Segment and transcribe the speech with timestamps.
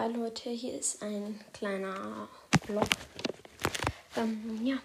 [0.00, 2.26] Hi Leute, hier ist ein kleiner
[2.64, 2.88] Vlog.
[4.16, 4.76] Ähm, ja.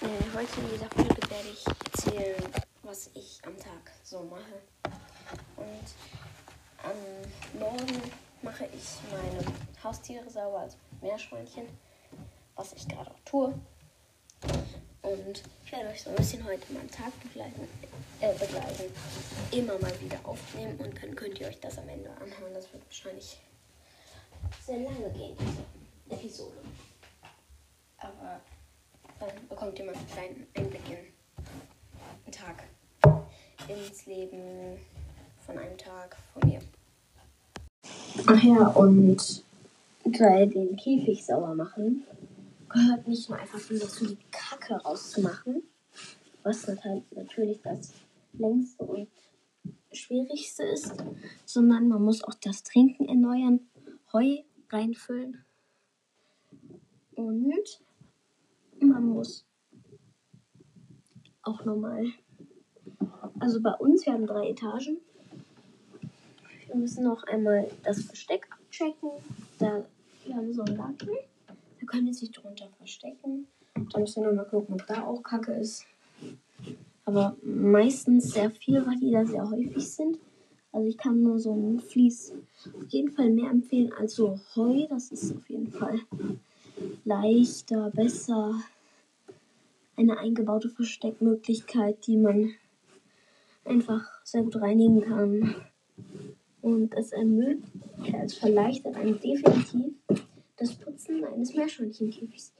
[0.00, 2.42] Äh, heute in dieser Folge werde ich erzählen,
[2.82, 4.62] was ich am Tag so mache.
[5.56, 5.86] Und
[6.82, 8.02] am Morgen
[8.42, 9.44] mache ich meine
[9.84, 11.68] Haustiere sauber, also Meerschweinchen,
[12.56, 13.54] was ich gerade auch tue.
[15.10, 17.66] Und ich werde euch so ein bisschen heute meinen Tag begleiten,
[18.20, 18.84] äh, begleiten.
[19.50, 22.54] Immer mal wieder aufnehmen und dann könnt ihr euch das am Ende anhören.
[22.54, 23.38] Das wird wahrscheinlich
[24.64, 26.58] sehr lange gehen, diese Episode.
[27.98, 28.40] Aber
[29.18, 30.96] dann bekommt ihr mal einen kleinen Einblick in
[32.26, 32.62] den Tag,
[33.66, 34.78] ins Leben
[35.44, 36.60] von einem Tag von mir.
[38.26, 39.42] Ach ja, und
[40.04, 42.04] bei den Käfig sauber machen
[42.70, 45.62] gehört nicht nur einfach nur dazu, die Kacke rauszumachen,
[46.42, 47.92] was natürlich das
[48.32, 49.08] längste und
[49.92, 50.94] schwierigste ist,
[51.44, 53.60] sondern man muss auch das Trinken erneuern,
[54.12, 55.44] Heu reinfüllen.
[57.16, 57.80] Und
[58.80, 59.44] man muss
[61.42, 62.06] auch nochmal,
[63.40, 64.98] also bei uns, wir haben drei Etagen,
[66.66, 69.10] wir müssen noch einmal das Versteck abchecken,
[69.58, 69.84] da
[70.24, 71.08] wir haben so einen Laken
[71.90, 73.48] können sich drunter verstecken.
[73.92, 75.86] Da müssen wir nochmal gucken, ob da auch Kacke ist.
[77.04, 80.18] Aber meistens sehr viel, weil die da sehr häufig sind.
[80.72, 82.32] Also ich kann nur so ein Vlies
[82.64, 84.86] auf jeden Fall mehr empfehlen als so Heu.
[84.88, 85.98] Das ist auf jeden Fall
[87.04, 88.54] leichter, besser.
[89.96, 92.52] Eine eingebaute Versteckmöglichkeit, die man
[93.64, 95.56] einfach sehr gut reinigen kann.
[96.62, 97.64] Und es ermöglicht,
[98.22, 99.94] es verleichtert einem definitiv
[101.20, 102.52] Putzen eines Meerschweinchenkäfigs.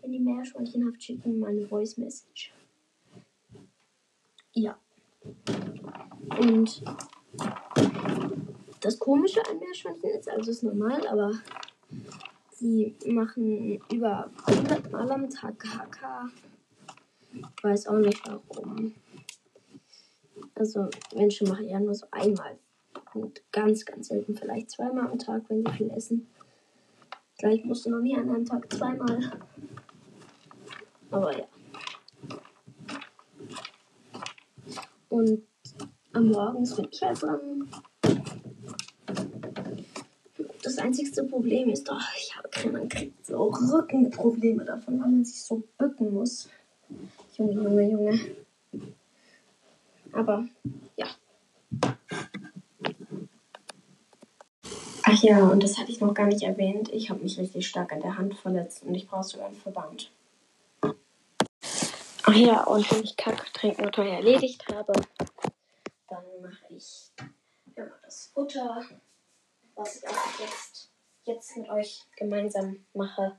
[0.00, 2.52] Wenn die Meerschweinchenhaft schicken meine Voice Message.
[4.52, 4.78] Ja.
[6.38, 6.82] Und
[8.80, 11.32] das Komische an Meerschweinchen ist, also ist normal, aber
[12.52, 16.30] sie machen über 100 Mal am Tag KK.
[17.62, 18.94] Weiß auch nicht warum.
[20.54, 22.58] Also Menschen machen ja nur so einmal.
[23.14, 26.28] Und ganz, ganz selten vielleicht zweimal am Tag, wenn sie viel essen.
[27.44, 29.20] Vielleicht musste noch nie an einem Tag zweimal.
[31.10, 31.44] Aber ja.
[35.10, 35.42] Und
[36.14, 37.68] am Morgen bin ich halt dran.
[40.62, 45.42] Das einzigste Problem ist doch, ich habe, man kriegt so Rückenprobleme davon, weil man sich
[45.42, 46.48] so bücken muss.
[47.36, 48.20] Junge, Junge, Junge.
[50.12, 50.48] Aber
[50.96, 51.08] ja.
[55.24, 56.92] Ja, und das hatte ich noch gar nicht erwähnt.
[56.92, 60.10] Ich habe mich richtig stark an der Hand verletzt und ich brauche sogar einen Verband.
[62.26, 64.92] Ach ja, und wenn ich Kack, Trinken und Heu erledigt habe,
[66.08, 67.10] dann mache ich
[67.74, 68.82] ja, das Futter,
[69.74, 70.90] was ich auch jetzt,
[71.24, 73.38] jetzt mit euch gemeinsam mache.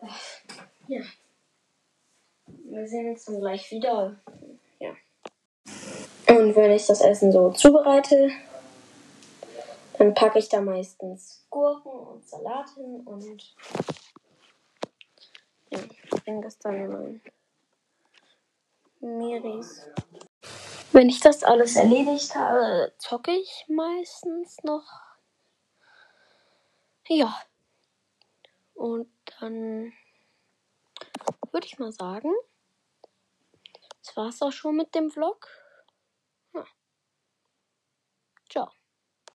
[0.00, 0.06] Äh,
[0.88, 1.00] ja.
[2.46, 4.20] Wir sehen uns dann gleich wieder.
[4.78, 4.90] Ja.
[6.28, 8.30] Und wenn ich das Essen so zubereite,
[9.98, 13.56] dann packe ich da meistens Gurken und Salat hin und
[15.70, 15.80] ja,
[16.24, 17.20] bringe das dann in mein
[19.00, 19.86] Miris.
[20.92, 24.86] Wenn ich das alles erledigt habe, zocke ich meistens noch.
[27.08, 27.36] Ja.
[28.74, 29.10] Und
[29.40, 29.92] dann
[31.52, 32.32] würde ich mal sagen,
[34.02, 35.48] das war's auch schon mit dem Vlog.
[36.54, 36.64] Ja.
[38.48, 38.77] Ciao.